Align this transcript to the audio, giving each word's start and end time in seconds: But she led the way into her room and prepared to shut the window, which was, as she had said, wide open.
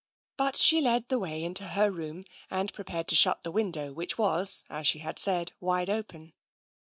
But 0.35 0.55
she 0.55 0.81
led 0.81 1.09
the 1.09 1.19
way 1.19 1.43
into 1.43 1.63
her 1.63 1.91
room 1.91 2.25
and 2.49 2.73
prepared 2.73 3.07
to 3.09 3.15
shut 3.15 3.43
the 3.43 3.51
window, 3.51 3.93
which 3.93 4.17
was, 4.17 4.65
as 4.67 4.87
she 4.87 4.97
had 4.97 5.19
said, 5.19 5.51
wide 5.59 5.91
open. 5.91 6.33